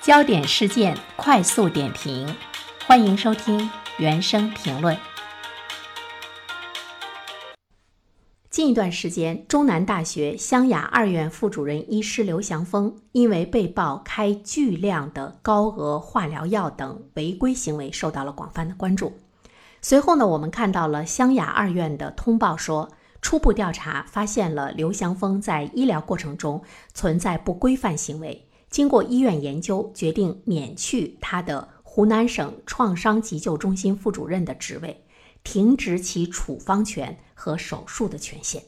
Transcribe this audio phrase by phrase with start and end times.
[0.00, 2.34] 焦点事件快速点评，
[2.86, 3.68] 欢迎收听
[3.98, 4.96] 原声评论。
[8.48, 19.12] 近一段时间，中南大学湘雅二院副主任医师刘祥峰因为被曝开巨量的高额化疗药等违规行为，受到了广泛的关注。
[19.82, 22.90] 随后呢，我们看到了湘雅二院的通报说，
[23.20, 26.62] 初步调查发现了刘祥峰在医疗过程中
[26.94, 28.46] 存在不规范行为。
[28.70, 35.04] 经过医院研究，决定免去他的湖南省创伤急救中心副主任的职位，
[35.42, 38.62] 停止其处方权和手术的权限。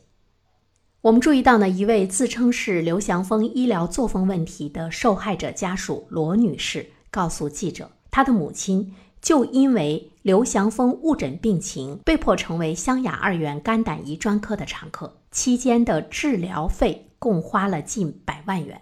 [1.03, 18.81] 我们注意到呢，一位自称是刘祥峰医疗作风问题的受害者家属罗女士告诉记者，她的母亲就因为刘祥峰误诊病情，被迫成为湘雅二院肝胆胰专科的常客，期间的治疗费共花了近百万元。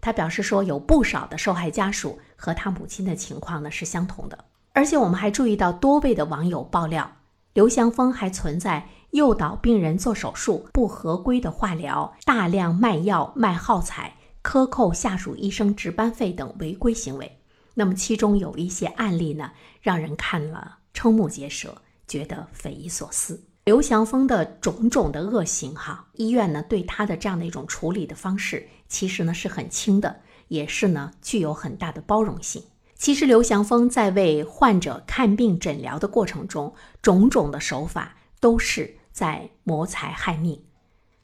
[0.00, 7.10] 他表示说，有不少的受害家属和他母亲的情况呢是相同的，而且我们还注意到多位的网友爆料，
[7.52, 17.40] 刘祥峰还存在诱导病人做手术、不合规的化疗、大量卖药卖耗材、克扣下属医生值班费等违规行为。
[17.74, 23.49] 那么其中有一些案例呢，让人看了瞠目结舌，觉得匪夷所思。
[23.70, 32.64] 刘祥峰的种种的恶行，哈，医院呢对他的这样的一种处理的方式，其实呢是很轻的，也是呢具有很大的包容性。
[32.96, 40.60] 其实刘祥峰在为患者看病诊疗的过程中，种种的手法都是在谋财害命。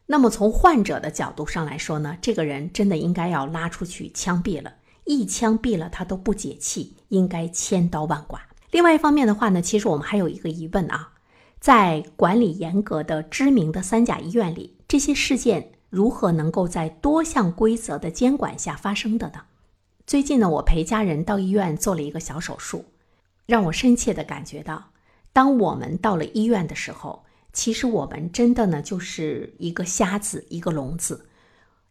[0.07, 8.41] 那么从患者的角度上来说呢，这个人真的应该要拉出去枪毙了，一枪毙了他都不解气，应该千刀万剐。
[8.71, 11.15] 另外一方面的话呢，其实我们还有一个疑问啊。
[11.61, 19.41] 在管理严格的知名的三甲医院里，这些事件如何能够在多项规则的监管下发生的呢？
[20.07, 22.85] 最近呢，我陪家人到医院做了一个小手术，
[23.47, 24.91] 让我深切的感觉到，
[25.33, 31.27] 当我们到了医院的时候，其实我们真的呢就是一个瞎子，一个聋子。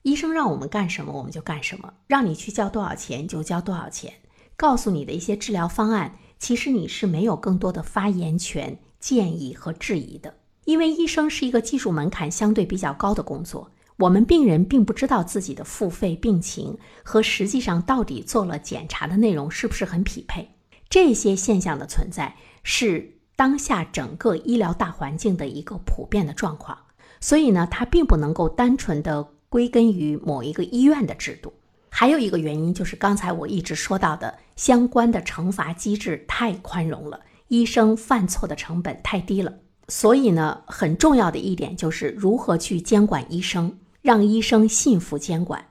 [0.03, 4.13] 医生让我们干什么，我们就干什么；让你去交多少钱就交多少钱。
[4.56, 8.78] 告诉你的一些治疗方案，其实你是没有更多的发言权。
[9.05, 10.33] 建议和质疑的，
[10.63, 20.49] 因为医生是一个技术门槛相对比较高的工作，我们病人并不知道自己的付费病情和实际上到底做了检查的内容是不是很匹配。
[20.89, 26.75] 这些现象的存在是当下整个医疗大环境的一个普遍的状况，
[27.21, 31.53] 所以呢，它并不能够单纯的归根于某一个医院的制度。
[31.91, 37.19] 还有一个原因就是刚才我一直说到的，相关的惩罚机制太宽容了。
[37.47, 39.53] 医生犯错的成本太低了，
[39.88, 45.63] 所以呢，很重要的一点就是如何去监管医生，让医生信服监管，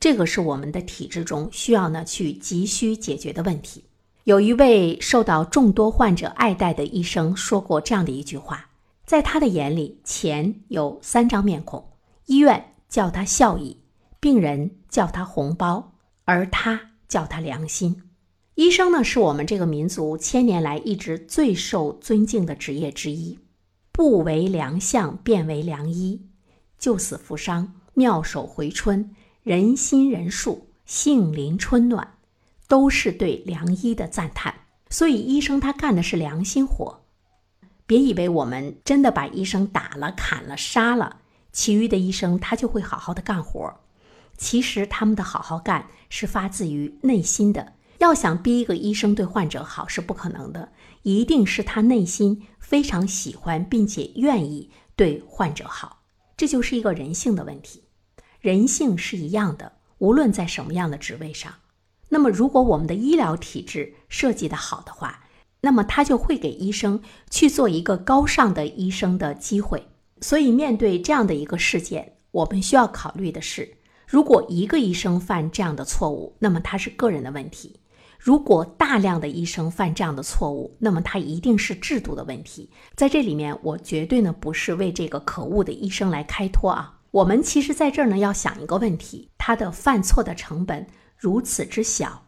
[0.00, 3.84] 这个是我们的体制中需要呢去急需解决的问题。
[4.24, 8.68] 有一位受到众多患者爱戴的医生说过这样的一句话：
[9.04, 11.92] 在他的眼里，钱有三张面孔，
[12.26, 13.78] 医院叫他效益，
[14.18, 15.92] 病人叫他红包，
[16.24, 18.02] 而他叫他良心。
[18.56, 23.38] 医生呢，是我们这个民族千年来一直最受尊敬的职业之一。
[23.92, 26.22] 不为良相，便为良医。
[26.78, 32.14] 救死扶伤，妙手回春，人心仁术，杏林春暖，
[32.66, 34.54] 都是对良医的赞叹。
[34.88, 37.02] 所以，医生他干的是良心活。
[37.84, 41.18] 别以为我们真的把医生打了、砍了、杀了，
[41.52, 43.80] 其余的医生他就会好好的干活。
[44.38, 47.74] 其实，他们的好好干是发自于内心的。
[47.98, 56.02] 要想逼一个医生对患者好是不可能的，一定是他内心非常喜欢并且愿意对患者好，
[56.36, 57.84] 这就是一个人性的问题。
[58.40, 61.52] 人性是一样的，无论在什么样的职位上。
[62.08, 65.24] 那么，如果我们的医疗体制设计的好的话，
[65.62, 69.88] 那么他就会给医生去做一个高尚的医生的机会。
[70.20, 73.76] 所以，面对这样的一个事件，我们需要考虑的是，
[74.06, 77.80] 如果一个医生犯这样的错误，那么他是个人的问题。
[78.18, 82.70] 如果大量的医生犯这样的错误，那么他一定是制度的问题。
[82.94, 87.00] 在这里面，我绝对呢不是为这个可恶的医生来开脱啊。
[87.12, 90.86] 我们其实在这儿呢要想一个问题：他的犯错的成本
[91.16, 92.24] 如此之小，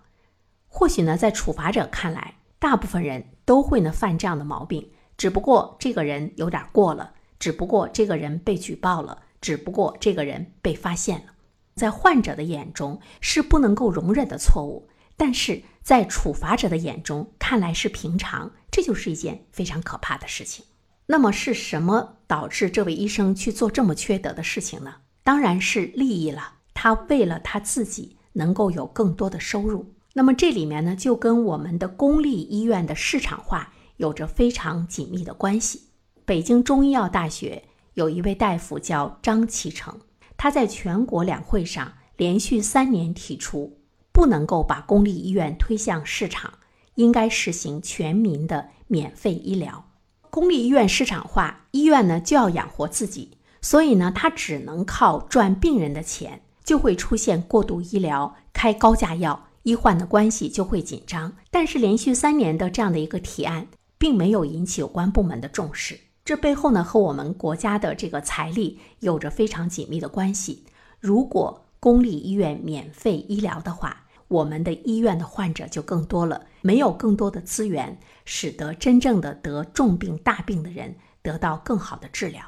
[0.66, 11.32] 或许呢在处罚者看来，大部分人都会呢犯这样的毛病，只不过这个人有点过了，只不过这个人被举报了，只不过这个人被发现了，
[11.74, 14.88] 在患者的眼中是不能够容忍的错误。
[15.18, 20.64] 但是在处罚者的眼中看来是平常，这就是一件非常可怕的事情。
[21.08, 24.94] 那么是什么导致这位医生去做这么缺德的事情呢？
[25.22, 26.54] 当然是利益了。
[26.72, 29.94] 他为了他自己能够有更多的收入。
[30.14, 35.88] 那么这里面呢，就跟我们的公立医院的市场化有着非常紧密的关系。
[36.24, 39.98] 北京中医药大学有一位大夫叫张其成，
[40.36, 43.77] 他在全国两会上连续三年提出，
[44.18, 46.54] 不能够把公立医院推向市场，
[46.96, 49.84] 应该实行全民的免费医疗。
[50.28, 61.32] 公立医院市场化，医院呢就要养活自己，所以呢，他只能靠赚病人的钱，就会出现过度医疗、开高价药，医患的关系就会紧张。
[61.52, 63.68] 但是连续三年的这样的一个提案，
[63.98, 65.96] 并没有引起有关部门的重视。
[66.24, 70.64] 这背后呢，和我们国家的这个财力有着非常紧密的关系。
[70.98, 82.42] 如果公立医院免费医疗的话，我们的医院的患者就更多了，没有更多的资源，使得真正的得重病大病的人得到更好的治疗。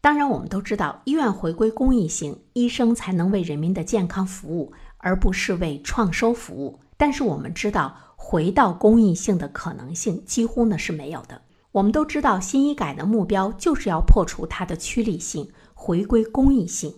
[0.00, 6.80] 当然，我们都知道，医院回归公益性，医生才能为人民的健康服务，而不是为创收服务。
[6.96, 11.42] 但是我们知道，回到公益性的可能性几乎呢是没有的。
[11.70, 16.96] 我们都知道，新医改的目标就是要破除它的趋利性，回归公益性。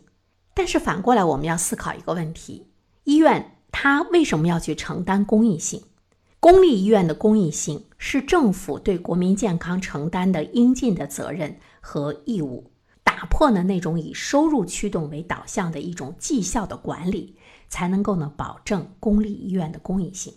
[0.55, 2.71] 但是反过来，我们要思考一个问题：
[3.05, 3.54] 医院。
[3.77, 5.83] 他为什么要去承担公益性？
[6.39, 12.71] 公立医院的公益性是政府对国民健康承担的应尽的责任和义务，
[13.03, 17.35] 打破呢那种以收入驱动为导向的一种绩效的管理，
[17.69, 20.35] 才能够呢保证公立医院的公益性。